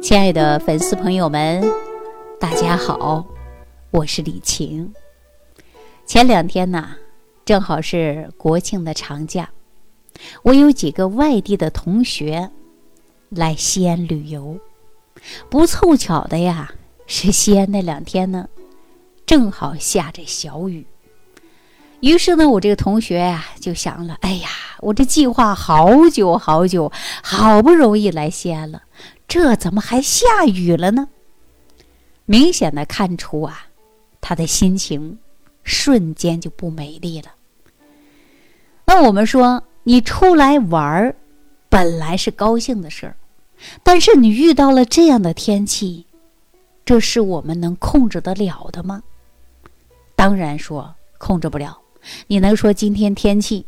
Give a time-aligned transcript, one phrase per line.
[0.00, 1.62] 亲爱的粉丝朋友们，
[2.40, 3.24] 大家好，
[3.90, 4.90] 我是李晴。
[6.06, 6.88] 前两天呢，
[7.44, 9.50] 正好是国庆的长假，
[10.42, 12.50] 我有几个外地的同学
[13.28, 14.58] 来西安旅游。
[15.50, 16.72] 不凑巧的呀，
[17.06, 18.48] 是西安那两天呢，
[19.26, 20.86] 正好下着小雨。
[22.00, 24.48] 于是呢，我这个同学呀就想了：哎呀，
[24.78, 26.90] 我这计划好久好久，
[27.22, 28.82] 好不容易来西安了，
[29.30, 31.08] 这怎么还下雨了呢？
[32.26, 33.68] 明显的看出啊，
[34.20, 35.16] 他的心情
[35.62, 37.28] 瞬间就不美丽了。
[38.84, 41.14] 那我们说，你出来玩儿，
[41.68, 43.14] 本来是高兴的事儿，
[43.84, 46.04] 但是你遇到了这样的天气，
[46.84, 49.00] 这是我们能控制得了的吗？
[50.16, 51.78] 当然说控制不了。
[52.26, 53.64] 你能说今天天气，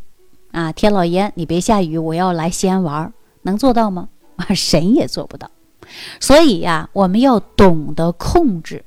[0.51, 4.09] 啊，天老爷，你别下雨，我要来西安玩儿，能做到吗？
[4.49, 5.51] 啊， 神也做不到。
[6.21, 8.85] 所以呀，我们要懂得控制，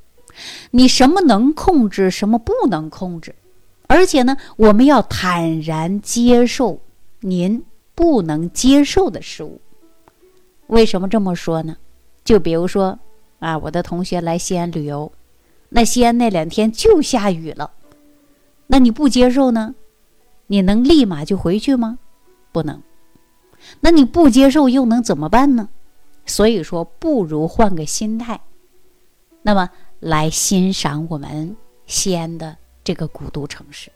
[0.72, 3.36] 你什么能控制，什么不能控制，
[3.88, 6.80] 而且呢，我们要坦然接受
[7.20, 9.62] 您不能接受的事物。
[10.68, 11.78] 为什么这么说呢？
[12.24, 12.98] 就比如说
[13.40, 15.12] 啊，我的同学来西安旅游，
[15.70, 17.72] 那西安那两天就下雨了。
[18.68, 19.76] 那你不接受呢？
[20.48, 22.00] 你能立马就回去吗？
[22.52, 22.82] 不能。
[23.80, 25.70] 那你不接受又能怎么办呢？
[26.26, 28.42] 所以说，不如换个心态，
[29.44, 31.56] 那么来欣赏我们
[31.86, 33.92] 西安的这个古都城市。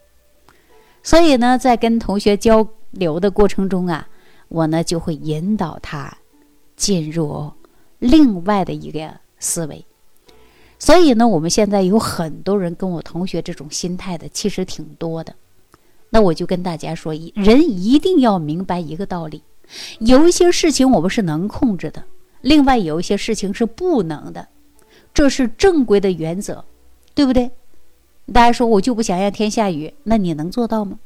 [1.02, 4.08] 所以呢，在跟同学交流的过程中啊，
[4.48, 6.18] 我呢就会引导他
[6.76, 7.52] 进入
[7.98, 9.86] 另外的一个思维。
[10.78, 15.34] 所以呢，我们现在有很多人跟我同学这种心态的，其实挺多的。
[16.10, 19.44] 那我就跟大家说，人一定要明白一个道理：
[20.00, 22.04] 有一些事情我们是能控制的，
[22.42, 24.48] 另外有一些事情是不能的，
[25.14, 26.64] 这是正规的原则，
[27.14, 27.52] 对不对？
[28.34, 31.00] 大家说我就不想让天下雨，那你能做到吗？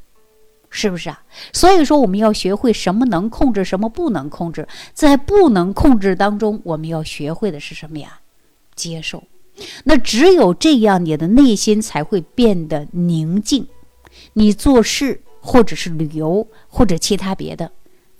[0.70, 1.22] 是不是啊？
[1.52, 4.66] 所以说，我们要学会什么能控制，什么不能控制。
[4.92, 8.18] 在不能控制当中，我们要学会的是什么呀？
[8.74, 9.22] 接受。
[9.84, 13.68] 那只有这样，你的内心才会变得宁静，
[14.32, 17.70] 你做事或者是旅游或者其他别的，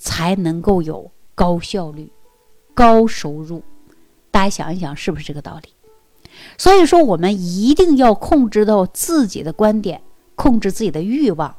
[0.05, 2.13] 才能够有高效率、
[2.75, 3.63] 高收入。
[4.31, 5.71] 大家想一想，是不是这个道理？
[6.59, 10.03] 所以说，我们一定要控制到自己的观点，
[10.35, 11.57] 控制自己的欲望，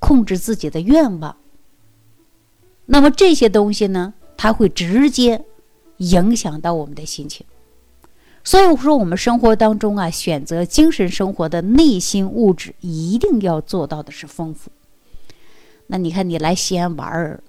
[0.00, 1.36] 控制自己的愿望。
[2.86, 5.44] 那么这些东西呢，它会直接
[5.98, 7.46] 影响到我们的心情。
[8.42, 14.72] 所以说，我们生活当中啊，选择精神生活的内心物质，一定要做到的是丰富。
[15.86, 17.42] 那你看，你来西安玩儿，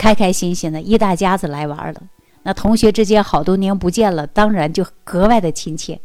[0.00, 2.00] 开开心心的，一大家子来玩了。
[2.42, 6.00] 那同学之间好多年不见了，当然就格外的亲切。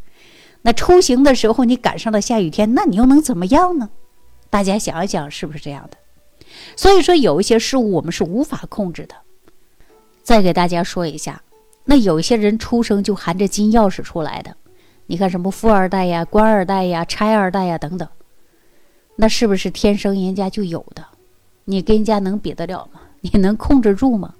[0.63, 3.89] 那出行的时候，你赶上了下雨天，那你又能怎么样呢？
[4.50, 5.95] 大家想一想，是不是这样的？
[6.75, 9.16] 所以说，有一些事物我们是无法控制的。
[10.23, 11.41] 再给大家说一下。
[11.85, 14.57] 那有一些人出生就含着金钥匙出来的，
[15.06, 18.06] 你看什么富二代呀、官二代呀、差二代呀等等，
[19.16, 21.06] 那是不是天生人家就有的？
[21.63, 23.00] 你跟人家能比得了吗？
[23.31, 24.36] 你能控制住吗？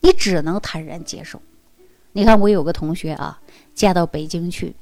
[0.00, 1.42] 你只能坦然接受。
[2.12, 3.40] 你看我有个同学啊，
[3.74, 4.76] 嫁到北京去，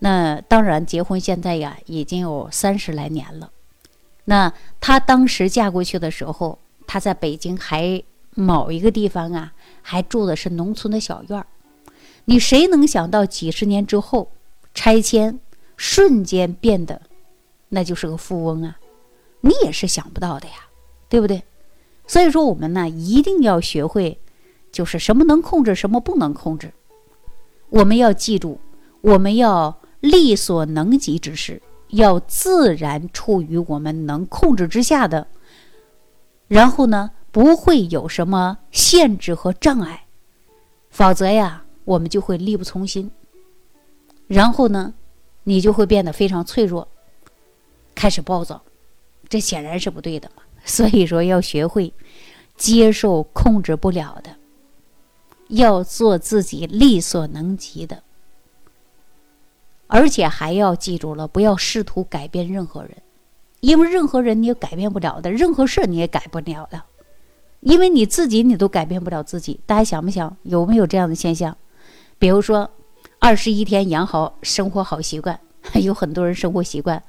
[0.00, 3.50] 那当然结婚现在呀已经有三十来年了。
[4.24, 8.02] 那她当时嫁过去的时候，她在北京还
[8.34, 9.52] 某一个地方啊。
[9.82, 11.46] 还住的是农村的小院儿，
[12.26, 14.30] 你谁能想到几十年之后
[14.74, 15.40] 拆迁，
[15.76, 17.00] 瞬间变得
[17.70, 18.78] 那就是个富翁啊？
[19.40, 20.54] 你也是想不到的呀，
[21.08, 21.42] 对不对？
[22.10, 24.18] 所以说我们呢一定要学会，
[24.72, 26.72] 就是什么能控制，什么不能控制。
[27.68, 28.58] 我们要记住，
[29.00, 35.28] 我们要力所能及之事，要自然处于我们能控制之下的。
[36.48, 37.12] 然后呢？
[37.30, 40.06] 不会有什么限制和障碍，
[40.90, 43.08] 否则呀，我们就会力不从心。
[44.26, 44.94] 然后呢，
[45.44, 46.88] 你就会变得非常脆弱，
[47.94, 48.60] 开始暴躁，
[49.28, 50.42] 这显然是不对的嘛。
[50.70, 51.92] 所以说，要学会
[52.56, 54.36] 接受控制不了的，
[55.48, 58.04] 要做自己力所能及的，
[59.88, 62.92] 而且还要记住了，不要试图改变任何人，
[63.58, 66.80] 因为任何人你也改变不了的，任何事你也改不了的。
[67.60, 71.54] 因为你自己你都改变不了自己，大家想不想有没有这样的现象？
[72.18, 72.70] 比如说，
[73.18, 75.38] 二十一天养好生活好习惯，
[75.82, 77.02] 有很多人生活习惯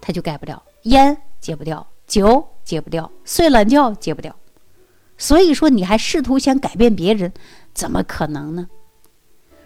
[0.00, 4.34] 他就改不了，烟戒不掉，酒戒不掉，睡懒觉戒不掉。
[5.16, 7.32] 所以说，你还试图想改变别人，
[7.74, 8.68] 怎么可能呢？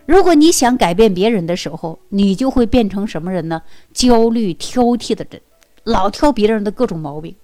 [0.05, 3.63] 如果你想改变别人的时候，你就会变成什么人呢？
[3.95, 5.41] 焦虑、挑剔的人，
[5.85, 7.37] 老挑别人的各种毛病，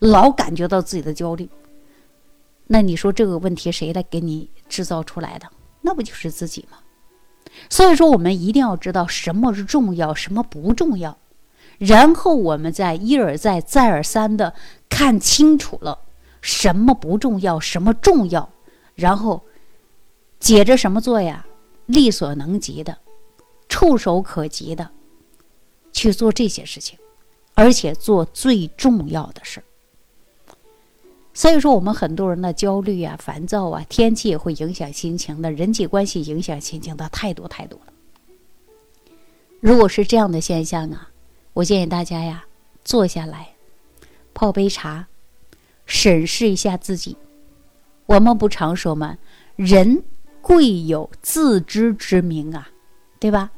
[0.00, 1.48] 老感觉到自己的焦虑。
[2.66, 5.46] 那你说这个问题谁来给你制造出来的？
[5.82, 6.78] 那不就是自己吗？
[7.68, 11.16] 所以说，我们一定要知道什么是重要，什么不重要，
[11.84, 14.54] 然后我们再一而再、再而三的
[14.88, 15.98] 看清楚了
[16.40, 18.48] 什么不重要，什么重要，
[18.94, 19.42] 然后
[20.38, 21.44] 接着什么做呀？
[21.86, 22.96] 力所能及的、
[23.68, 24.88] 触手可及的
[25.92, 26.96] 去做这些事情，
[27.54, 29.64] 而且做最重要的事儿。
[31.34, 37.92] 所以说，我们很多人的焦虑啊、烦躁啊，天气也会影响心情的，人际关系影响心情的太多太多了。
[39.58, 41.08] 如果是这样的现象啊，
[41.54, 42.44] 我建议大家呀，
[42.84, 43.54] 坐下来，
[44.34, 45.06] 泡杯茶，
[45.86, 47.16] 审视一下自己。
[48.06, 49.18] 我们不常说吗？
[49.56, 50.02] 人。
[50.44, 52.68] 贵有自知之明啊，
[53.20, 53.52] 对吧？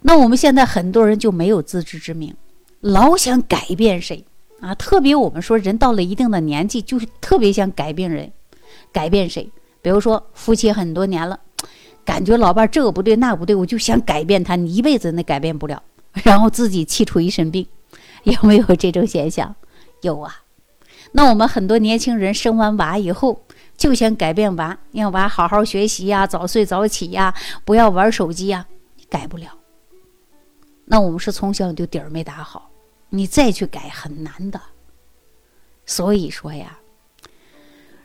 [0.00, 2.34] 那我们现在很多人就没有自知之明，
[2.80, 4.24] 老想改变谁
[4.62, 4.74] 啊？
[4.74, 8.32] 特别我们说人到了一定的年纪，就是特别想改变人，
[8.90, 9.52] 改变谁？
[9.82, 11.38] 比如说夫妻很多年了，
[12.06, 17.66] 感觉老伴这个不对那不对，我就想改变他，你一辈子那改变不了，然后自己气出一身病，
[18.24, 19.54] 有没有这种现象？
[20.00, 20.42] 有啊。
[21.12, 23.42] 那我们很多年轻人生完娃以后。
[23.74, 28.64] 就想改变娃，让娃好好学习呀，早睡早起呀，不要玩手机呀，
[29.08, 29.58] 改不了。
[30.84, 32.70] 那我们是从小你就底儿没打好，
[33.08, 34.60] 你再去改很难的。
[35.84, 36.78] 所以说呀，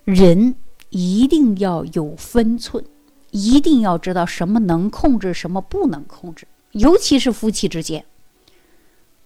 [0.04, 0.56] 人
[0.90, 2.84] 一定要有分寸，
[3.30, 6.48] 一定要知道什么能控制，什么不能控制。
[6.78, 8.06] 尤其是夫妻之间，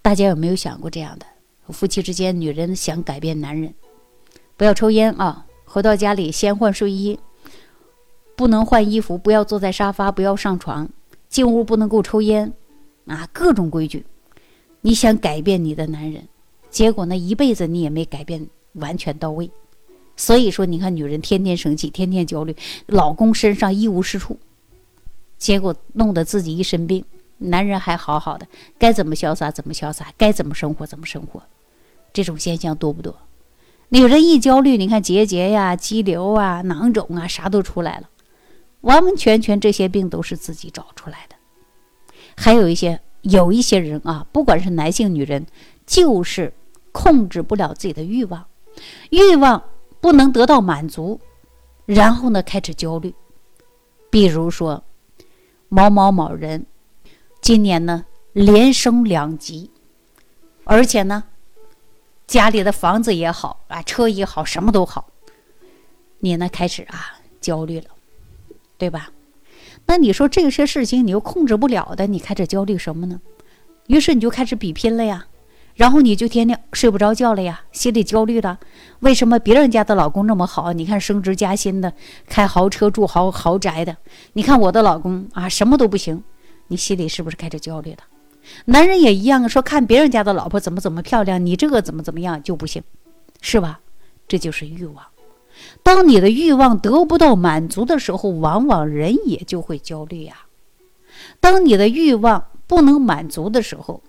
[0.00, 1.26] 大家有没有想过这样的？
[1.68, 3.74] 夫妻之间，女人想改变男人，
[4.56, 5.46] 不要抽烟啊。
[5.66, 7.18] 回到家里先换睡衣，
[8.36, 10.88] 不能换衣服，不要坐在沙发，不要上床，
[11.28, 12.52] 进屋不能够抽烟，
[13.06, 14.04] 啊，各种规矩。
[14.80, 16.26] 你想改变你的男人，
[16.70, 19.50] 结果呢一辈子你也没改变完全到位。
[20.16, 22.56] 所以说，你看女人天天生气，天天焦虑，
[22.86, 24.38] 老公身上一无是处，
[25.36, 27.04] 结果弄得自己一身病，
[27.50, 28.46] 男人还好好的，
[28.78, 31.42] 该怎么潇洒怎么潇洒，该怎么生活怎么生活，
[32.12, 33.14] 这种现象多不多？
[33.90, 38.08] 女人一焦虑，你看结节呀、肌瘤啊、囊肿啊，啥都出来了。
[38.80, 41.36] 完完全全这些病都是自己找出来的。
[42.36, 45.46] 还有一些有一些人啊，不管是男性、女人，
[45.86, 46.52] 就是
[46.90, 48.46] 控制不了自己的欲望，
[49.10, 49.62] 欲望
[50.00, 51.20] 不能得到满足，
[51.86, 53.14] 然后呢开始焦虑。
[54.10, 54.82] 比如说
[55.68, 56.66] 某某某人，
[57.42, 59.70] 今年呢连升两级，
[60.64, 61.24] 而且呢。
[62.24, 65.08] 家里的房子也好啊，车也好，什么都好，
[66.20, 67.88] 你呢开始啊焦虑了，
[68.78, 69.10] 对吧？
[69.84, 73.20] 那你说这些事情你又控制不了的，你开始焦虑什么呢？
[73.88, 75.26] 于是你就开始比拼了呀，
[75.74, 78.58] 然后你就天天睡不着觉了呀，心里焦虑了。
[79.00, 80.72] 为什么别人家的老公那么好？
[80.72, 81.92] 你看升职加薪的，
[82.26, 83.94] 开豪车住豪豪宅的，
[84.32, 86.22] 你看我的老公啊什么都不行，
[86.68, 87.98] 你心里是不是开始焦虑了？
[88.64, 92.82] 男人也一样，说看别人家的老婆怎么怎么漂亮，你这个怎么怎么样就不行，
[93.40, 93.80] 是吧？
[94.26, 95.04] 这就是欲望。
[95.82, 100.46] 当你的欲望得不到满足的时候，往往人也就会焦虑呀。
[101.40, 104.02] 当你的欲望不能满足的时候，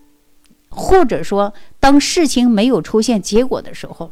[0.69, 4.09] 或者说当事情没有出现结果的时候，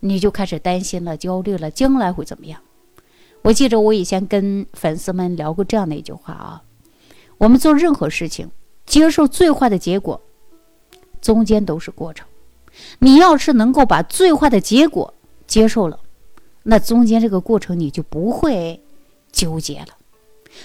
[0.00, 2.60] 你就开始担心了、焦虑了，将来会怎么样？
[3.42, 6.62] 我记着我以前跟粉丝们聊过这样的一句话啊：
[7.38, 8.50] 我们做任何事情。
[8.86, 10.20] 接受最坏的结果，
[11.22, 12.26] 中间都是过程。
[12.98, 15.14] 你要是能够把最坏的结果
[15.46, 16.00] 接受了，
[16.64, 18.82] 那中间这个过程你就不会
[19.32, 19.88] 纠结了。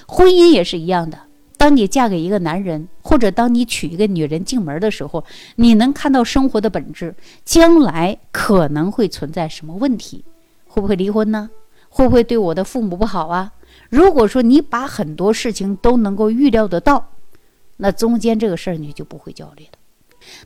[0.05, 1.17] 婚姻也是一样的。
[1.55, 5.23] 当你嫁给一个男人，或者当你娶一个女人进门的时候，
[5.55, 10.25] 你能看到生活的本质，将来可能会存在什么问题，
[10.67, 11.49] 会不会离婚呢？
[11.88, 13.53] 会不会对我的父母不好啊？
[13.89, 17.12] 如果说你把很多事情都能够预料得到。
[17.81, 19.72] 那中间这个事儿你就不会焦虑了，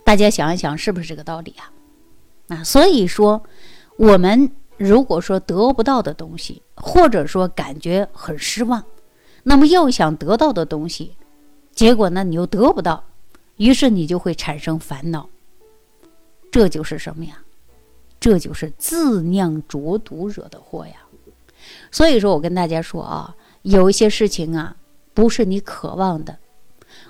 [0.04, 1.72] 大家想一想是不是这个道理啊？
[2.50, 3.44] 啊，所以说
[3.98, 8.84] 我们如果说得不到的东西，或者说感觉很失望，
[9.42, 11.16] 那么要想得到的东西，
[11.74, 13.04] 结果呢你又得不到，
[13.58, 15.28] 于是你就会产生烦恼。
[16.52, 17.40] 这就是什么呀？
[18.20, 20.94] 这就是自酿浊毒惹的祸呀。
[21.92, 24.76] 所以说我跟大家说啊，有一些事情啊，
[25.14, 26.38] 不是你渴望的。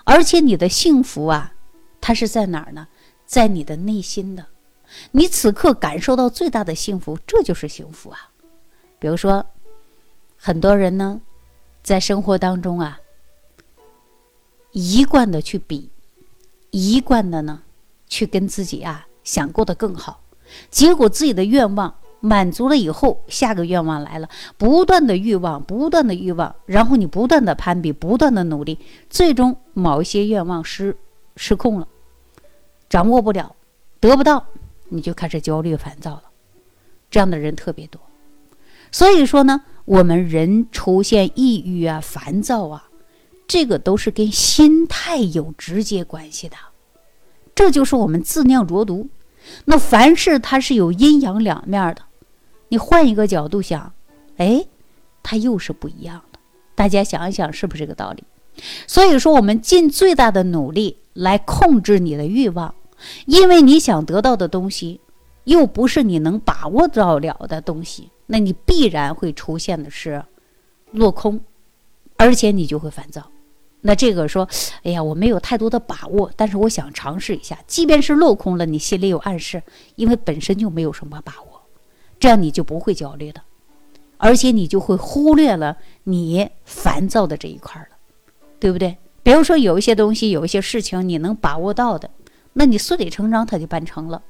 [0.03, 1.53] 而且你的幸福啊，
[2.01, 2.87] 它是在哪儿呢？
[3.25, 4.45] 在你的内心的，
[5.11, 8.29] 你此刻感受到最大的幸福，这就是幸福啊。
[8.99, 9.45] 比如说，
[10.37, 11.21] 很多人呢，
[11.81, 12.99] 在生活当中啊，
[14.71, 15.89] 一贯的去比，
[16.71, 17.63] 一贯的呢
[18.07, 20.21] 去跟自己啊想过得更好，
[20.69, 30.95] 结果自己的愿望满足了以后，下个愿望来了，不断的欲望，不断的欲望，然后你不断的攀比，不断的努力，最终某一些愿望失
[31.35, 31.87] 失控了，
[32.87, 33.53] 掌握不了，
[33.99, 34.45] 得不到，
[34.87, 36.23] 你就开始焦虑烦躁了，
[37.11, 38.01] 这样的人特别多，
[38.91, 39.61] 所以说呢。
[39.85, 42.87] 我们人出现抑郁啊、烦躁啊，
[43.45, 46.55] 这个都是跟心态有直接关系的。
[47.53, 49.09] 这就是我们自酿浊毒。
[49.65, 52.03] 那凡事它是有阴阳两面的，
[52.73, 53.93] 你换一个角度想，
[54.37, 54.65] 哎，
[55.21, 56.39] 它又是不一样的。
[56.73, 58.23] 大家想一想，是不是这个道理？
[58.87, 62.73] 所以说，我们尽最大的努力来控制你的欲望，
[63.27, 64.99] 因为你想得到的东西，
[65.43, 68.09] 又不是你能把握到了的东西。
[68.25, 70.25] 那你必然会出现的是
[70.93, 71.39] 落空，
[72.17, 73.21] 而且你就会烦躁。
[73.81, 74.49] 那这个说，
[74.81, 77.55] 哎呀，我没有太多的把握，但是我想尝试一下。
[77.67, 79.61] 即便是落空了，你心里有暗示，
[79.95, 81.52] 因为本身就没有什么把握，
[82.23, 83.41] 这样你就不会焦虑的，
[84.15, 85.75] 而且你就会忽略了
[86.05, 87.97] 你烦躁的这一块了，
[88.61, 88.97] 对不对？
[89.23, 92.09] 比如说有一些东西，有一些事情你能把握到的，
[92.53, 94.23] 那你顺理成章它就办成了，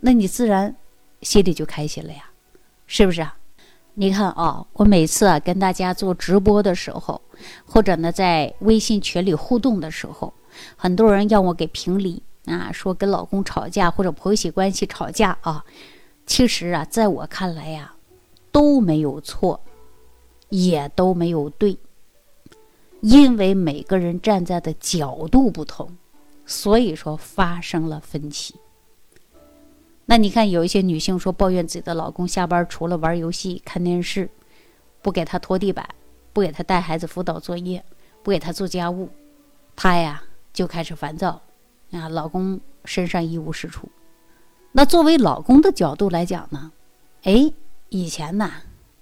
[0.00, 0.74] 那你自然
[1.20, 2.30] 心里就开心了呀。
[2.86, 3.36] 是不是啊？
[3.92, 7.20] 你看啊，我每次啊跟大家做直播的时候，
[7.66, 10.32] 或者呢在微信群里互动的时候，
[10.74, 15.62] 很多人要我给评理啊，说跟老公吵架或者婆媳关系吵架啊，
[16.30, 17.92] 其实啊，在我看来呀，
[18.52, 19.60] 都没有错，
[20.48, 21.76] 也都没有对，
[23.00, 25.96] 因为每个人站在的角度不同，
[26.46, 28.54] 所以说发生了分歧。
[30.06, 34.30] 那你看，有一些女性说抱怨自己的老公下班除了玩游戏、看电视，
[35.02, 35.84] 不给她拖地板，
[36.32, 37.84] 不给她带孩子辅导作业，
[38.22, 39.08] 不给她做家务，
[39.74, 40.22] 她呀
[40.52, 41.42] 就开始烦躁，
[41.90, 43.88] 啊，老公身上一无是处。
[44.72, 46.70] 那作为老公的角度来讲呢，
[47.24, 47.52] 哎，
[47.88, 48.50] 以前呢，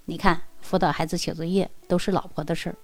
[0.07, 2.77] 你看辅导孩子写作业都是老婆的事儿，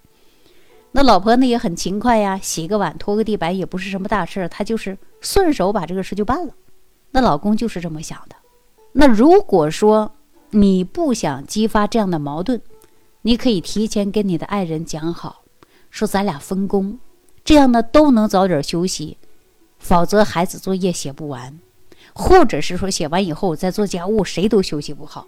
[0.92, 6.52] 那老婆呢也很勤快呀，洗个碗、拖个地板也不是什么大事儿，她就是顺手把这个事就办了。
[7.10, 8.36] 那老公就是这么想的。
[8.92, 10.12] 那如果说
[10.50, 12.60] 你不想激发这样的矛盾，
[13.22, 15.42] 你可以提前跟你的爱人讲好，
[15.90, 16.98] 说咱俩分工，
[17.44, 19.16] 这样呢都能早点休息。
[19.78, 21.58] 否则孩子作业写不完，
[22.14, 25.26] 或者是说写完以后再做家务，谁都休息不好。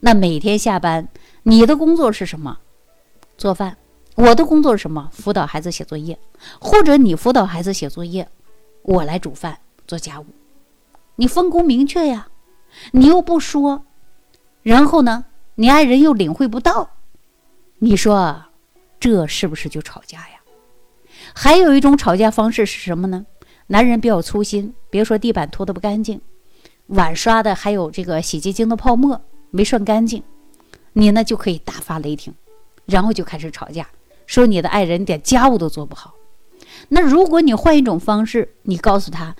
[0.00, 1.08] 那每天下班，
[1.44, 2.58] 你的工作是什么？
[3.36, 3.76] 做饭。
[4.16, 5.08] 我的工作是什么？
[5.12, 6.18] 辅导孩子写作业，
[6.60, 8.28] 或者你辅导孩子写作业，
[8.82, 10.26] 我来煮饭做家务。
[11.14, 12.26] 你分工明确呀，
[12.90, 13.84] 你又不说，
[14.62, 16.90] 然后呢，你爱人又领会不到，
[17.78, 18.44] 你说
[18.98, 20.40] 这是不是就吵架呀？
[21.32, 23.24] 还有一种吵架方式是什么呢？
[23.68, 26.20] 男人比较粗心，别说地板拖得不干净，
[26.88, 29.20] 碗刷的还有这个洗洁精的泡沫
[29.50, 30.22] 没涮干净，
[30.92, 32.34] 你呢就可以大发雷霆，
[32.86, 33.86] 然后就开始吵架，
[34.26, 36.14] 说你的爱人点家务都做不好。
[36.88, 39.34] 那如果你换一种方式，你告诉他。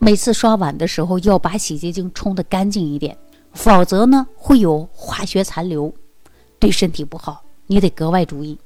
[0.00, 3.18] 每次刷碗的时候要把洗洁精冲得干净一点，
[3.52, 5.92] 否则呢会有化学残留，
[6.60, 7.42] 对身体不好。
[7.66, 8.56] 你得格外注意。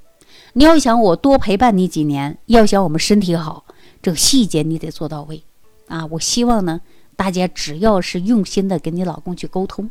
[0.52, 3.64] 你要想我多陪伴你几年，要想我们身体好，
[4.02, 5.42] 这个细节你得做到位
[5.86, 6.04] 啊！
[6.06, 6.80] 我希望呢，
[7.16, 9.88] 大家只要是用心的跟你老公去沟通，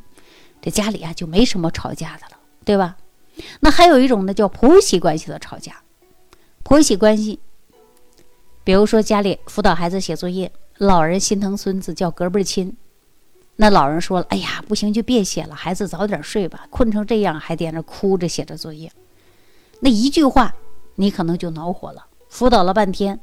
[0.62, 2.98] 这家里啊就没什么吵架的了，对吧？
[3.62, 5.82] 那还有一种呢叫婆媳关系的吵架，
[6.64, 7.40] 婆媳关系，
[8.64, 10.52] 比如说家里辅导孩子写作业。
[10.78, 12.76] 老人心疼孙子，叫隔辈亲。
[13.58, 18.92] 那老人说了：“哎呀，不行就别写了，孩子早点睡吧，困成这样还在那哭着写着作业。”
[19.82, 20.56] 那一句话，
[20.96, 22.08] 你可能就恼火了。
[22.30, 23.20] 辅导了半天，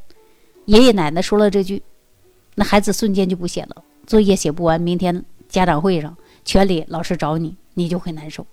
[0.69, 1.83] 爷爷奶奶说了这句，
[2.55, 8.47] 那孩子瞬间就不写了，作业写不完，明天家长会上全里老师找你，你就会难受。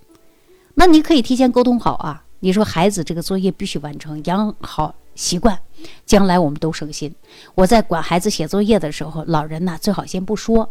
[0.76, 4.96] 那你可以提前沟通好啊，你说孩子这个作业必须完成，养好。
[5.14, 5.58] 习惯，
[6.06, 7.14] 将来我们都省心。
[7.54, 10.70] 我在管孩子写作业的时候，老人呢最好先不说。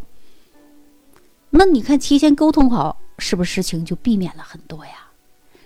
[1.50, 5.10] 那你看，提前沟通好，是不是事情就避免了很多呀？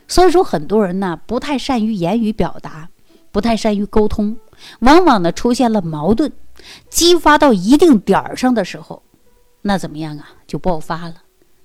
[0.09, 2.89] 所以说，很多人呢不太善于言语表达，
[3.33, 4.37] 不太善于沟通，
[4.81, 6.33] 往往呢出现了矛盾，
[6.89, 9.03] 激发到一定点儿上的时候，
[9.63, 10.31] 那怎么样啊？
[10.47, 11.17] 就爆发了。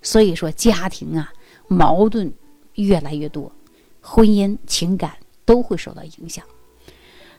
[0.01, 1.31] 所以说，家庭啊
[1.67, 2.31] 矛盾
[2.75, 3.51] 越来越多，
[4.01, 5.13] 婚姻情感
[5.45, 6.43] 都会受到影响。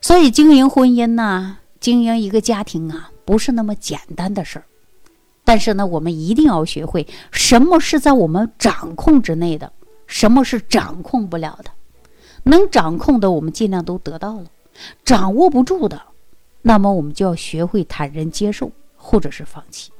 [0.01, 4.65] 所以，经营婚姻呢，经营一个家庭啊，不是那么简单的事儿。
[5.45, 9.71] 但是呢，我们一定要学会什么是在我们掌控之内的，
[10.07, 11.71] 什么是掌控不了的。
[12.45, 14.45] 能掌控的，我们尽量都得到了；
[15.05, 16.01] 掌握不住的，
[16.63, 19.91] 那么我们就要学会坦然接受，或者是放弃，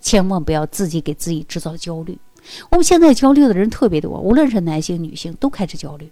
[0.00, 2.18] 千万不要自己给自己制造焦虑。
[2.70, 6.10] 我们现在焦虑的人特别多，无论是男性、女性，都开始焦虑。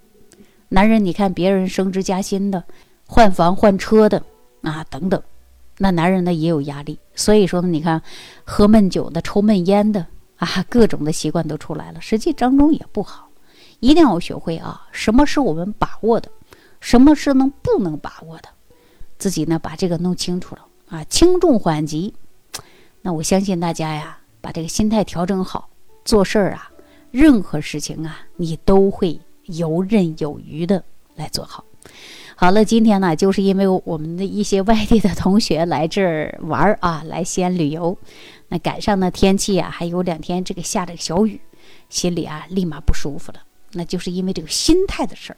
[0.69, 2.63] 男人，你看别人升职加薪的，
[3.07, 4.23] 换房换车的
[4.63, 5.23] 啊，等等，
[5.79, 6.99] 那男人呢也有压力。
[7.15, 8.03] 所以说呢，你看
[8.45, 13.28] 喝闷酒的、抽闷烟的啊，各种的习惯都出来了，实际当中也不好。
[13.81, 16.31] 一定要学会啊，什么是我们把握的，
[16.81, 18.49] 什么是能不能把握的，
[19.19, 22.15] 自己呢把这个弄清楚了啊，轻重缓急。
[23.03, 25.69] 那我相信大家呀，把这个心态调整好。
[26.05, 26.71] 做事儿啊，
[27.11, 30.83] 任何事情啊，你都会游刃有余的
[31.15, 31.65] 来做好。
[32.35, 37.97] 好了，今天呢，就是因为我们的一些外地的同学来这儿玩儿啊，来西安旅游，
[38.49, 41.41] 那赶上呢天气啊，还有两天这个下着小雨，
[41.91, 43.41] 心里啊立马不舒服了。
[43.73, 45.37] 那就是因为这个心态的事儿。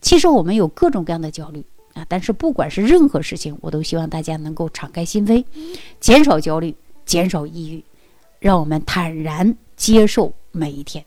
[0.00, 5.44] 其实我们有各种各样的焦虑啊，但是不管是任何事情，我都希望大家能够敞开心扉，
[6.00, 7.84] 减少焦虑，减少抑郁，
[8.40, 9.56] 让我们坦然。
[9.78, 11.04] 接受每一天，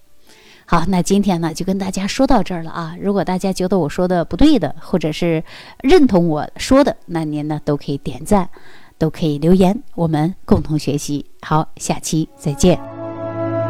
[0.66, 2.96] 好，那今天呢就跟大家说到这儿了啊。
[3.02, 5.44] 如果大家觉得我说的不对的，或者是
[5.84, 8.50] 认同我说的，那您呢都可以点赞，
[8.98, 11.26] 都可以留言，我们共同学习。
[11.42, 12.80] 好，下期再见。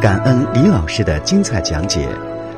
[0.00, 2.08] 感恩李老师的精彩讲解。